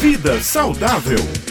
Vida 0.00 0.42
saudável. 0.42 1.49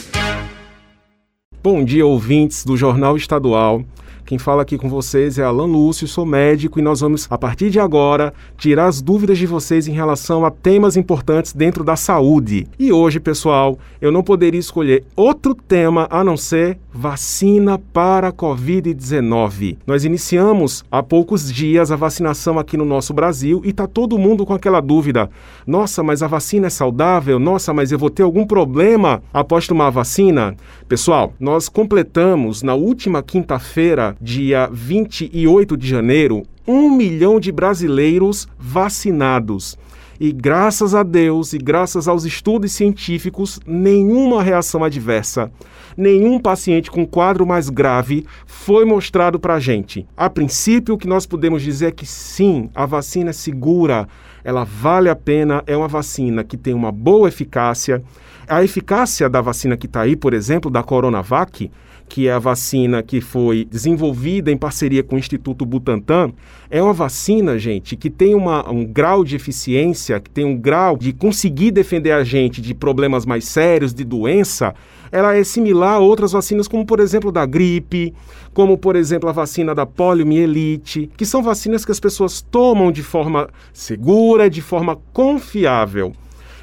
Bom 1.62 1.84
dia, 1.84 2.06
ouvintes 2.06 2.64
do 2.64 2.78
Jornal 2.78 3.18
Estadual. 3.18 3.84
Quem 4.30 4.38
fala 4.38 4.62
aqui 4.62 4.78
com 4.78 4.88
vocês 4.88 5.40
é 5.40 5.44
Alan 5.44 5.66
Lúcio, 5.66 6.08
sou 6.08 6.24
médico 6.24 6.78
e 6.78 6.84
nós 6.84 7.00
vamos, 7.00 7.26
a 7.32 7.36
partir 7.36 7.72
de 7.72 7.80
agora, 7.80 8.32
tirar 8.60 8.86
as 8.86 9.02
dúvidas 9.02 9.40
de 9.40 9.48
vocês 9.48 9.88
em 9.88 9.92
relação 9.92 10.46
a 10.46 10.52
temas 10.52 10.96
importantes 10.96 11.52
dentro 11.52 11.84
da 11.84 11.96
saúde. 11.96 12.68
E 12.78 12.94
hoje, 12.94 13.20
pessoal, 13.20 13.80
eu 14.00 14.12
não 14.12 14.22
poderia 14.22 14.60
escolher 14.60 15.04
outro 15.16 15.56
tema 15.56 16.08
a 16.12 16.24
não 16.24 16.38
ser 16.38 16.78
vacina 16.94 17.80
para 17.92 18.28
a 18.28 18.32
Covid-19. 18.32 19.78
Nós 19.88 20.06
iniciamos 20.06 20.86
há 20.92 21.02
poucos 21.02 21.52
dias 21.52 21.92
a 21.92 21.96
vacinação 21.96 22.60
aqui 22.60 22.78
no 22.78 22.86
nosso 22.86 23.16
Brasil 23.16 23.64
e 23.66 23.72
está 23.72 23.88
todo 23.88 24.20
mundo 24.20 24.46
com 24.46 24.54
aquela 24.54 24.80
dúvida: 24.80 25.28
nossa, 25.66 26.04
mas 26.04 26.22
a 26.22 26.28
vacina 26.28 26.68
é 26.68 26.70
saudável? 26.70 27.40
Nossa, 27.40 27.74
mas 27.74 27.92
eu 27.92 27.98
vou 27.98 28.12
ter 28.12 28.22
algum 28.22 28.46
problema 28.46 29.24
após 29.34 29.66
tomar 29.66 29.88
a 29.88 29.90
vacina? 29.90 30.56
Pessoal, 30.88 31.34
nós 31.40 31.49
completamos 31.70 32.62
na 32.62 32.76
última 32.76 33.24
quinta-feira 33.24 34.16
dia 34.22 34.70
28 34.72 35.76
de 35.76 35.88
janeiro, 35.88 36.44
um 36.70 36.92
milhão 36.92 37.40
de 37.40 37.52
brasileiros 37.52 38.48
vacinados. 38.60 39.76
E 40.20 40.32
graças 40.32 40.94
a 40.94 41.02
Deus 41.02 41.52
e 41.52 41.58
graças 41.58 42.08
aos 42.08 42.26
estudos 42.26 42.74
científicos, 42.74 43.60
nenhuma 43.66 44.44
reação 44.44 44.84
adversa, 44.84 45.52
nenhum 45.98 46.38
paciente 46.38 46.92
com 46.92 47.08
quadro 47.08 47.44
mais 47.44 47.72
grave 47.72 48.24
foi 48.46 48.86
mostrado 48.86 49.40
para 49.40 49.56
a 49.56 49.60
gente. 49.60 50.06
A 50.16 50.30
princípio, 50.30 50.94
o 50.94 50.98
que 50.98 51.08
nós 51.08 51.26
podemos 51.26 51.64
dizer 51.64 51.88
é 51.88 51.92
que 51.92 52.06
sim, 52.06 52.70
a 52.76 52.86
vacina 52.86 53.32
é 53.32 53.34
segura, 53.34 54.08
ela 54.44 54.64
vale 54.64 55.10
a 55.10 55.16
pena, 55.16 55.64
é 55.66 55.76
uma 55.76 55.88
vacina 55.88 56.44
que 56.44 56.56
tem 56.56 56.76
uma 56.76 56.92
boa 56.92 57.30
eficácia. 57.30 58.04
A 58.48 58.64
eficácia 58.64 59.28
da 59.28 59.42
vacina 59.42 59.76
que 59.76 59.88
está 59.88 60.02
aí, 60.02 60.16
por 60.16 60.36
exemplo, 60.36 60.70
da 60.70 60.84
Coronavac, 60.84 61.72
que 62.10 62.28
é 62.28 62.34
a 62.34 62.40
vacina 62.40 63.04
que 63.04 63.22
foi 63.22 63.64
desenvolvida 63.64 64.52
em 64.52 64.58
parceria 64.58 65.04
com 65.04 65.16
o 65.16 65.20
Instituto 65.20 65.66
Butantan, 65.66 66.34
é 66.70 66.82
uma 66.82 66.94
vacina, 66.94 67.58
gente, 67.58 67.96
que 67.96 68.10
tem 68.10 68.36
uma, 68.36 68.70
um 68.70 68.86
grau 68.86 69.24
de 69.24 69.36
eficiência, 69.36 70.20
que 70.20 70.30
tem 70.30 70.46
um 70.46 70.56
grau 70.56 70.98
de 70.98 71.12
conseguir 71.12 71.72
defender 71.72 72.12
a 72.12 72.24
gente 72.24 72.62
de 72.62 72.74
problemas 72.74 73.26
mais 73.26 73.46
sérios, 73.46 73.94
de 73.94 74.04
doença. 74.04 74.74
Ela 75.12 75.36
é 75.36 75.44
similar 75.44 75.96
a 75.96 76.00
outras 76.00 76.32
vacinas, 76.32 76.68
como 76.68 76.86
por 76.86 77.00
exemplo 77.00 77.32
da 77.32 77.46
gripe, 77.46 78.14
como 78.54 78.78
por 78.78 78.96
exemplo 78.96 79.30
a 79.30 79.34
vacina 79.34 79.74
da 79.74 79.86
poliomielite, 79.86 81.10
que 81.18 81.26
são 81.26 81.42
vacinas 81.42 81.84
que 81.84 81.92
as 81.92 82.00
pessoas 82.00 82.42
tomam 82.42 82.92
de 82.92 83.02
forma 83.02 83.50
segura, 83.74 84.50
de 84.50 84.62
forma 84.62 84.98
confiável. 85.12 86.14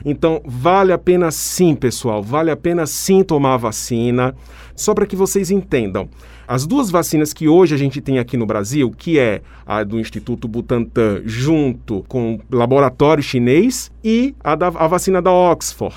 Então, 0.05 0.41
vale 0.45 0.93
a 0.93 0.99
pena 0.99 1.31
sim, 1.31 1.75
pessoal, 1.75 2.23
vale 2.23 2.51
a 2.51 2.57
pena 2.57 2.87
sim 2.87 3.23
tomar 3.23 3.55
a 3.55 3.59
vacina. 3.59 4.35
Só 4.75 4.95
para 4.95 5.07
que 5.07 5.17
vocês 5.17 5.51
entendam, 5.51 6.09
as 6.47 6.65
duas 6.65 6.91
vacinas 6.91 7.33
que 7.33 7.49
hoje 7.49 7.75
a 7.75 7.79
gente 7.79 8.01
tem 8.01 8.19
aqui 8.19 8.37
no 8.37 8.47
Brasil, 8.47 8.93
que 8.97 9.19
é 9.19 9.41
a 9.67 9.83
do 9.83 9.99
Instituto 9.99 10.47
Butantan 10.47 11.23
junto 11.25 12.05
com 12.07 12.39
o 12.51 12.57
laboratório 12.57 13.23
chinês 13.23 13.91
e 14.05 14.35
a, 14.45 14.55
da, 14.55 14.69
a 14.69 14.87
vacina 14.87 15.21
da 15.21 15.33
Oxford. 15.33 15.97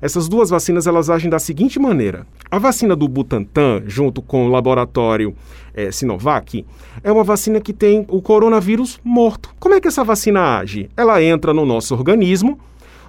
Essas 0.00 0.26
duas 0.26 0.48
vacinas 0.48 0.86
elas 0.86 1.10
agem 1.10 1.28
da 1.28 1.38
seguinte 1.38 1.78
maneira: 1.78 2.26
a 2.50 2.58
vacina 2.58 2.96
do 2.96 3.06
Butantan, 3.06 3.82
junto 3.86 4.22
com 4.22 4.46
o 4.46 4.48
laboratório 4.48 5.34
é, 5.74 5.90
Sinovac, 5.92 6.64
é 7.04 7.12
uma 7.12 7.22
vacina 7.22 7.60
que 7.60 7.72
tem 7.72 8.06
o 8.08 8.22
coronavírus 8.22 8.98
morto. 9.04 9.50
Como 9.60 9.74
é 9.74 9.80
que 9.80 9.88
essa 9.88 10.02
vacina 10.02 10.58
age? 10.58 10.88
Ela 10.96 11.22
entra 11.22 11.52
no 11.52 11.66
nosso 11.66 11.94
organismo, 11.94 12.58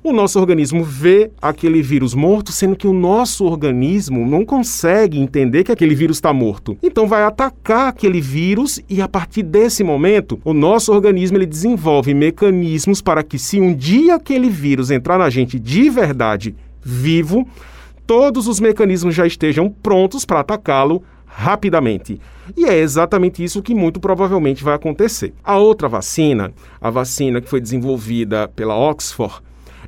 o 0.03 0.11
nosso 0.11 0.39
organismo 0.39 0.83
vê 0.83 1.29
aquele 1.39 1.81
vírus 1.81 2.15
morto, 2.15 2.51
sendo 2.51 2.75
que 2.75 2.87
o 2.87 2.93
nosso 2.93 3.45
organismo 3.45 4.25
não 4.25 4.43
consegue 4.43 5.19
entender 5.19 5.63
que 5.63 5.71
aquele 5.71 5.93
vírus 5.93 6.17
está 6.17 6.33
morto. 6.33 6.75
Então 6.81 7.07
vai 7.07 7.23
atacar 7.23 7.89
aquele 7.89 8.19
vírus 8.19 8.81
e 8.89 9.01
a 9.01 9.07
partir 9.07 9.43
desse 9.43 9.83
momento, 9.83 10.39
o 10.43 10.53
nosso 10.53 10.91
organismo 10.91 11.37
ele 11.37 11.45
desenvolve 11.45 12.13
mecanismos 12.13 13.01
para 13.01 13.21
que 13.21 13.37
se 13.37 13.61
um 13.61 13.75
dia 13.75 14.15
aquele 14.15 14.49
vírus 14.49 14.89
entrar 14.89 15.19
na 15.19 15.29
gente 15.29 15.59
de 15.59 15.89
verdade 15.89 16.55
vivo, 16.81 17.47
todos 18.07 18.47
os 18.47 18.59
mecanismos 18.59 19.13
já 19.13 19.27
estejam 19.27 19.69
prontos 19.69 20.25
para 20.25 20.39
atacá-lo 20.39 21.03
rapidamente. 21.25 22.19
E 22.57 22.65
é 22.65 22.77
exatamente 22.77 23.43
isso 23.43 23.61
que 23.61 23.73
muito 23.73 23.99
provavelmente 23.99 24.63
vai 24.63 24.73
acontecer. 24.73 25.33
A 25.43 25.57
outra 25.57 25.87
vacina, 25.87 26.51
a 26.81 26.89
vacina 26.89 27.39
que 27.39 27.49
foi 27.49 27.61
desenvolvida 27.61 28.47
pela 28.49 28.75
Oxford, 28.75 29.41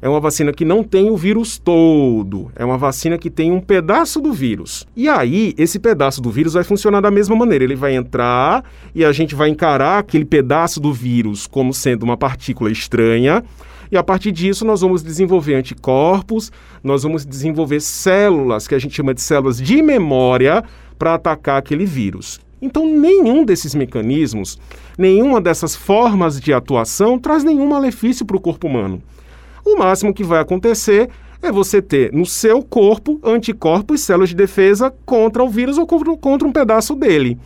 é 0.04 0.10
uma 0.10 0.20
vacina 0.20 0.52
que 0.52 0.66
não 0.66 0.84
tem 0.84 1.10
o 1.10 1.16
vírus 1.16 1.58
todo, 1.58 2.52
é 2.58 2.66
uma 2.66 2.78
vacina 2.78 3.18
que 3.18 3.30
tem 3.30 3.54
um 3.54 3.62
pedaço 3.62 4.20
do 4.20 4.34
vírus. 4.34 4.86
E 4.98 5.08
aí, 5.08 5.54
esse 5.58 5.80
pedaço 5.80 6.22
do 6.22 6.30
vírus 6.30 6.56
vai 6.56 6.64
funcionar 6.66 7.00
da 7.00 7.10
mesma 7.10 7.38
maneira. 7.38 7.64
Ele 7.64 7.74
vai 7.74 7.96
entrar 7.96 8.66
e 8.94 9.06
a 9.06 9.14
gente 9.14 9.34
vai 9.34 9.48
encarar 9.48 10.00
aquele 10.00 10.26
pedaço 10.26 10.82
do 10.82 10.92
vírus 10.92 11.48
como 11.48 11.74
sendo 11.74 12.04
uma 12.04 12.18
partícula 12.18 12.70
estranha. 12.70 13.46
E 13.90 13.96
a 13.96 14.04
partir 14.04 14.34
disso, 14.34 14.66
nós 14.66 14.82
vamos 14.82 15.02
desenvolver 15.02 15.56
anticorpos, 15.56 16.52
nós 16.84 17.04
vamos 17.04 17.26
desenvolver 17.26 17.80
células, 17.80 18.68
que 18.68 18.76
a 18.76 18.80
gente 18.80 18.94
chama 18.94 19.14
de 19.14 19.22
células 19.22 19.58
de 19.58 19.82
memória, 19.82 20.66
para 21.00 21.14
atacar 21.14 21.60
aquele 21.60 21.86
vírus. 21.86 22.42
Então, 22.62 22.86
nenhum 22.86 23.46
desses 23.46 23.74
mecanismos, 23.74 24.60
nenhuma 24.98 25.40
dessas 25.40 25.78
formas 25.78 26.42
de 26.42 26.52
atuação 26.52 27.18
traz 27.18 27.42
nenhum 27.42 27.70
malefício 27.70 28.26
para 28.26 28.36
o 28.36 28.42
corpo 28.42 28.68
humano. 28.68 29.02
O 29.66 29.78
máximo 29.78 30.14
que 30.14 30.24
vai 30.24 30.40
acontecer 30.40 31.10
é 31.42 31.52
você 31.52 31.82
ter 31.82 32.12
no 32.14 32.26
seu 32.26 32.64
corpo 32.64 33.20
anticorpos 33.24 34.02
e 34.02 34.04
células 34.04 34.30
de 34.30 34.36
defesa 34.36 34.94
contra 35.06 35.44
o 35.44 35.50
vírus 35.50 35.78
ou 35.78 35.86
contra 35.86 36.48
um 36.48 36.52
pedaço 36.52 36.96
dele. 36.96 37.38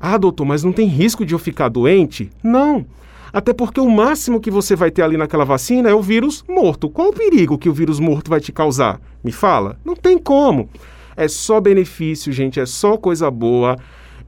Ah, 0.00 0.16
doutor, 0.16 0.44
mas 0.44 0.62
não 0.62 0.72
tem 0.72 0.86
risco 0.86 1.24
de 1.24 1.34
eu 1.34 1.38
ficar 1.38 1.68
doente? 1.68 2.30
Não. 2.42 2.86
Até 3.32 3.52
porque 3.52 3.80
o 3.80 3.90
máximo 3.90 4.40
que 4.40 4.50
você 4.50 4.74
vai 4.74 4.90
ter 4.90 5.02
ali 5.02 5.16
naquela 5.16 5.44
vacina 5.44 5.90
é 5.90 5.94
o 5.94 6.02
vírus 6.02 6.44
morto. 6.48 6.88
Qual 6.88 7.08
o 7.08 7.12
perigo 7.12 7.58
que 7.58 7.68
o 7.68 7.72
vírus 7.72 8.00
morto 8.00 8.30
vai 8.30 8.40
te 8.40 8.52
causar? 8.52 9.00
Me 9.22 9.32
fala? 9.32 9.78
Não 9.84 9.94
tem 9.94 10.18
como. 10.18 10.68
É 11.16 11.28
só 11.28 11.60
benefício, 11.60 12.32
gente, 12.32 12.60
é 12.60 12.66
só 12.66 12.96
coisa 12.96 13.30
boa. 13.30 13.76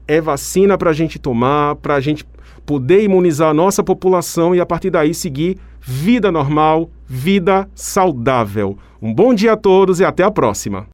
É 0.07 0.19
vacina 0.19 0.77
para 0.77 0.89
a 0.89 0.93
gente 0.93 1.17
tomar, 1.17 1.75
para 1.77 1.95
a 1.95 1.99
gente 1.99 2.25
poder 2.65 3.03
imunizar 3.03 3.49
a 3.49 3.53
nossa 3.53 3.83
população 3.83 4.55
e 4.55 4.59
a 4.59 4.65
partir 4.65 4.89
daí 4.89 5.13
seguir 5.13 5.57
vida 5.81 6.31
normal, 6.31 6.89
vida 7.07 7.69
saudável. 7.73 8.77
Um 9.01 9.13
bom 9.13 9.33
dia 9.33 9.53
a 9.53 9.57
todos 9.57 9.99
e 9.99 10.05
até 10.05 10.23
a 10.23 10.31
próxima. 10.31 10.87